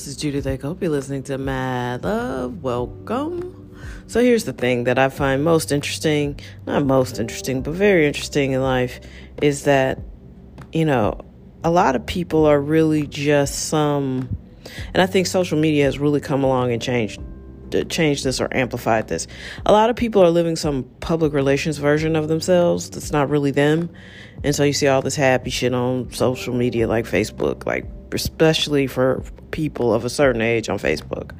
[0.00, 0.46] this is Judith.
[0.46, 2.62] I hope you're listening to Mad Love.
[2.62, 3.76] Welcome.
[4.06, 8.52] So here's the thing that I find most interesting, not most interesting, but very interesting
[8.52, 8.98] in life,
[9.42, 9.98] is that,
[10.72, 11.20] you know,
[11.62, 14.34] a lot of people are really just some,
[14.94, 17.20] and I think social media has really come along and changed
[17.90, 19.26] changed this or amplified this.
[19.66, 23.50] A lot of people are living some public relations version of themselves that's not really
[23.50, 23.90] them.
[24.42, 28.86] And so you see all this happy shit on social media like Facebook, like especially
[28.86, 31.32] for people of a certain age on Facebook.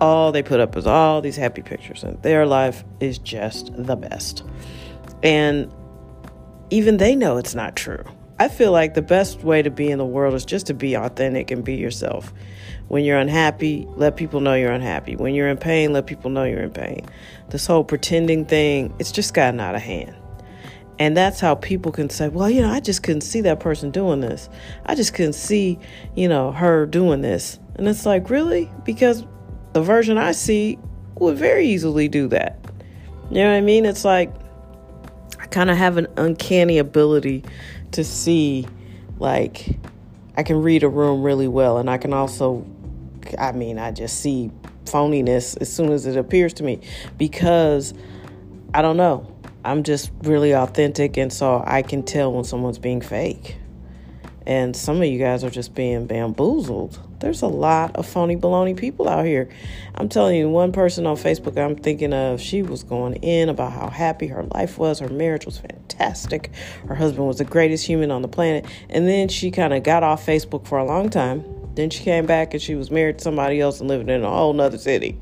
[0.00, 3.96] All they put up is all these happy pictures, and their life is just the
[3.96, 4.42] best.
[5.22, 5.72] And
[6.70, 8.04] even they know it's not true.
[8.38, 10.94] I feel like the best way to be in the world is just to be
[10.94, 12.34] authentic and be yourself.
[12.88, 15.16] When you're unhappy, let people know you're unhappy.
[15.16, 17.06] When you're in pain, let people know you're in pain.
[17.48, 20.14] This whole pretending thing, it's just gotten out of hand.
[20.98, 23.90] And that's how people can say, well, you know, I just couldn't see that person
[23.90, 24.48] doing this.
[24.86, 25.78] I just couldn't see,
[26.14, 27.58] you know, her doing this.
[27.74, 28.70] And it's like, really?
[28.84, 29.24] Because
[29.74, 30.78] the version I see
[31.16, 32.58] would very easily do that.
[33.30, 33.84] You know what I mean?
[33.84, 34.32] It's like,
[35.38, 37.44] I kind of have an uncanny ability
[37.92, 38.66] to see,
[39.18, 39.76] like,
[40.36, 41.76] I can read a room really well.
[41.76, 42.66] And I can also,
[43.38, 44.50] I mean, I just see
[44.86, 46.80] phoniness as soon as it appears to me
[47.18, 47.92] because
[48.72, 49.35] I don't know
[49.66, 53.56] I'm just really authentic, and so I can tell when someone's being fake.
[54.46, 57.00] And some of you guys are just being bamboozled.
[57.18, 59.48] There's a lot of phony baloney people out here.
[59.96, 63.72] I'm telling you, one person on Facebook I'm thinking of, she was going in about
[63.72, 65.00] how happy her life was.
[65.00, 66.52] Her marriage was fantastic.
[66.86, 68.66] Her husband was the greatest human on the planet.
[68.88, 71.44] And then she kind of got off Facebook for a long time.
[71.74, 74.30] Then she came back and she was married to somebody else and living in a
[74.30, 75.18] whole nother city.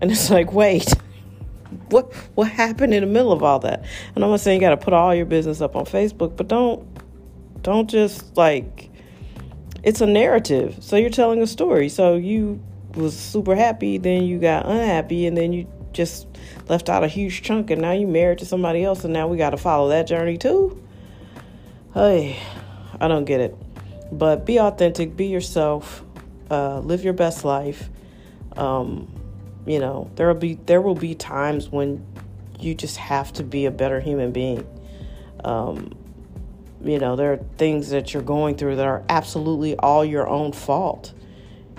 [0.00, 0.94] And it's like, wait
[1.90, 3.84] what what happened in the middle of all that?
[4.14, 6.48] And I'm not saying you got to put all your business up on Facebook, but
[6.48, 6.86] don't
[7.62, 8.90] don't just like
[9.82, 10.76] it's a narrative.
[10.80, 11.88] So you're telling a story.
[11.88, 12.62] So you
[12.94, 16.26] was super happy, then you got unhappy, and then you just
[16.68, 19.36] left out a huge chunk, and now you married to somebody else, and now we
[19.36, 20.82] got to follow that journey too.
[21.94, 22.38] Hey,
[23.00, 23.56] I don't get it.
[24.10, 26.02] But be authentic, be yourself,
[26.50, 27.88] uh, live your best life.
[28.56, 29.12] Um,
[29.68, 32.04] you know, there will be there will be times when
[32.58, 34.66] you just have to be a better human being.
[35.44, 35.94] Um,
[36.82, 40.52] you know, there are things that you're going through that are absolutely all your own
[40.52, 41.12] fault.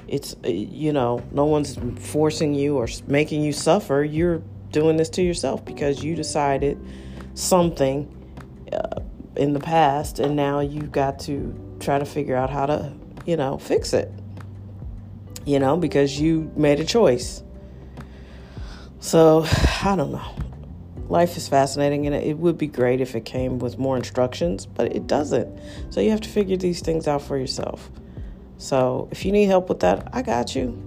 [0.08, 4.04] It's uh, you know, no one's forcing you or making you suffer.
[4.04, 6.80] You're doing this to yourself because you decided
[7.34, 8.08] something
[8.72, 9.02] uh,
[9.36, 12.94] in the past and now you've got to try to figure out how to,
[13.26, 14.12] you know, fix it.
[15.44, 17.42] You know, because you made a choice.
[19.02, 19.46] So,
[19.84, 20.36] I don't know.
[21.08, 24.94] Life is fascinating, and it would be great if it came with more instructions, but
[24.94, 25.48] it doesn't.
[25.90, 27.90] So, you have to figure these things out for yourself.
[28.58, 30.78] So, if you need help with that, I got you.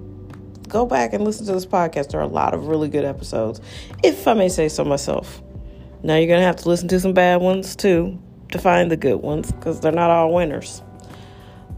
[0.68, 2.10] Go back and listen to this podcast.
[2.10, 3.62] There are a lot of really good episodes,
[4.02, 5.42] if I may say so myself.
[6.02, 8.20] Now, you're going to have to listen to some bad ones too
[8.50, 10.82] to find the good ones because they're not all winners.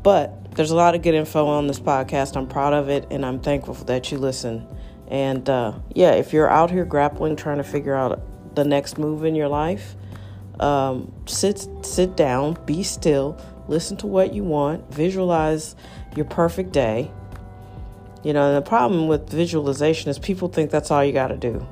[0.03, 2.37] But there's a lot of good info on this podcast.
[2.37, 4.67] I'm proud of it, and I'm thankful that you listen.
[5.15, 8.21] And uh, yeah, if you're out here grappling, trying to figure out
[8.57, 9.95] the next move in your life,
[10.59, 15.77] um, sit sit down, be still, listen to what you want, visualize
[16.17, 17.13] your perfect day.
[18.25, 21.65] You know, the problem with visualization is people think that's all you got to do.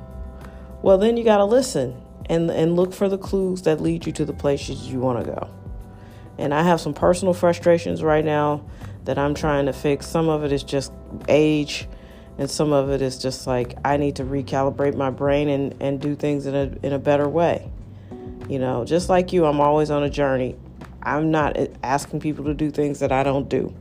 [0.81, 4.13] Well, then you got to listen and and look for the clues that lead you
[4.13, 5.49] to the places you want to go.
[6.37, 8.63] And I have some personal frustrations right now
[9.03, 10.07] that I'm trying to fix.
[10.07, 10.93] Some of it is just
[11.27, 11.89] age
[12.37, 15.99] and some of it is just like I need to recalibrate my brain and, and
[15.99, 17.69] do things in a in a better way.
[18.49, 20.55] You know, just like you, I'm always on a journey.
[21.01, 23.73] I'm not asking people to do things that I don't do.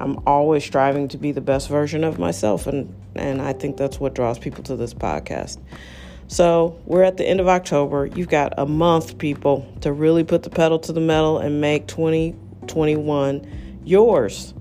[0.00, 4.00] I'm always striving to be the best version of myself and and I think that's
[4.00, 5.58] what draws people to this podcast.
[6.26, 8.06] So, we're at the end of October.
[8.06, 11.86] You've got a month, people, to really put the pedal to the metal and make
[11.86, 14.54] 2021 yours.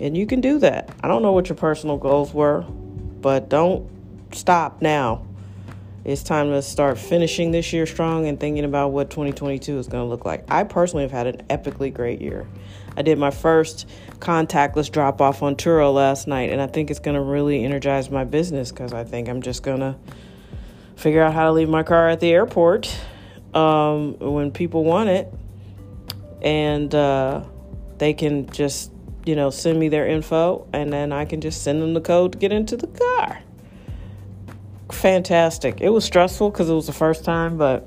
[0.00, 0.90] And you can do that.
[1.02, 3.88] I don't know what your personal goals were, but don't
[4.34, 5.26] stop now.
[6.02, 10.02] It's time to start finishing this year strong and thinking about what 2022 is going
[10.02, 10.50] to look like.
[10.50, 12.48] I personally have had an epically great year.
[12.96, 13.86] I did my first
[14.18, 18.10] contactless drop off on Turo last night, and I think it's going to really energize
[18.10, 19.96] my business because I think I'm just going to
[20.96, 22.94] figure out how to leave my car at the airport
[23.52, 25.32] um, when people want it,
[26.40, 27.44] and uh,
[27.98, 28.90] they can just
[29.30, 32.32] you know, send me their info and then I can just send them the code
[32.32, 33.40] to get into the car.
[34.90, 35.80] Fantastic.
[35.80, 37.86] It was stressful because it was the first time, but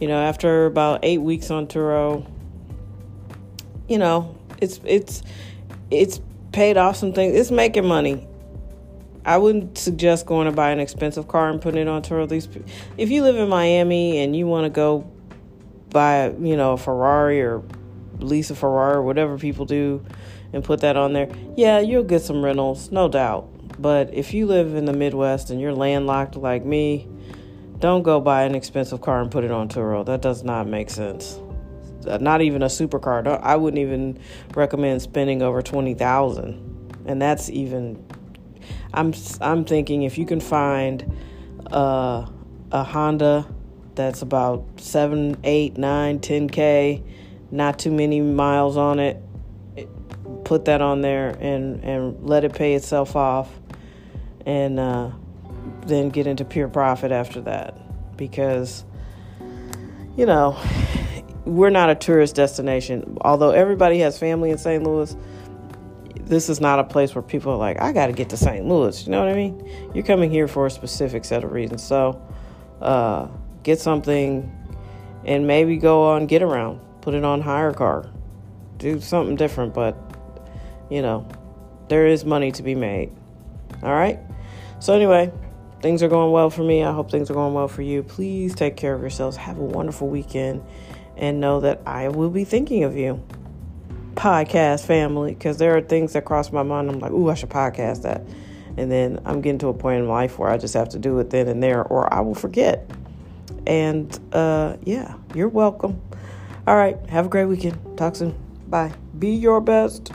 [0.00, 2.30] you know, after about eight weeks on Turo,
[3.88, 5.22] you know, it's it's
[5.90, 6.20] it's
[6.52, 7.34] paid off some things.
[7.34, 8.28] It's making money.
[9.24, 12.28] I wouldn't suggest going to buy an expensive car and putting it on Turo.
[12.28, 12.50] These,
[12.98, 15.10] if you live in Miami and you want to go
[15.88, 17.62] buy, you know, a Ferrari or
[18.18, 20.04] lease a Ferrari or whatever people do,
[20.52, 23.48] and put that on there, yeah, you'll get some rentals, no doubt.
[23.80, 27.08] But if you live in the Midwest and you're landlocked like me,
[27.78, 30.04] don't go buy an expensive car and put it on Turo.
[30.06, 31.40] That does not make sense.
[32.06, 33.40] Uh, not even a supercar.
[33.42, 34.18] I wouldn't even
[34.54, 38.04] recommend spending over twenty thousand, and that's even
[38.92, 41.16] I'm I'm thinking if you can find
[41.72, 42.26] uh,
[42.70, 43.46] a Honda
[43.94, 47.02] that's about seven, eight, nine, ten k,
[47.50, 49.22] not too many miles on it,
[50.44, 53.50] put that on there and and let it pay itself off,
[54.46, 55.10] and uh,
[55.86, 57.76] then get into pure profit after that,
[58.16, 58.84] because
[60.16, 60.56] you know
[61.44, 63.18] we're not a tourist destination.
[63.20, 64.82] Although everybody has family in St.
[64.82, 65.16] Louis
[66.32, 68.66] this is not a place where people are like, I got to get to St.
[68.66, 69.04] Louis.
[69.04, 69.90] You know what I mean?
[69.94, 71.82] You're coming here for a specific set of reasons.
[71.82, 72.22] So
[72.80, 73.28] uh,
[73.62, 74.50] get something
[75.24, 78.10] and maybe go on Getaround, put it on HyreCar,
[78.78, 79.74] do something different.
[79.74, 79.96] But,
[80.92, 81.26] you know,
[81.88, 83.10] there is money to be made.
[83.82, 84.18] All right?
[84.78, 85.32] So, anyway,
[85.80, 86.82] things are going well for me.
[86.84, 88.02] I hope things are going well for you.
[88.02, 89.36] Please take care of yourselves.
[89.36, 90.62] Have a wonderful weekend
[91.16, 93.22] and know that I will be thinking of you
[94.14, 96.90] podcast family because there are things that cross my mind.
[96.90, 98.22] I'm like, ooh, I should podcast that.
[98.76, 101.18] And then I'm getting to a point in life where I just have to do
[101.18, 102.90] it then and there, or I will forget.
[103.66, 106.00] And uh, yeah, you're welcome.
[106.66, 107.98] All right, have a great weekend.
[107.98, 108.34] Talk soon.
[108.68, 108.92] Bye.
[109.18, 110.12] Be your best.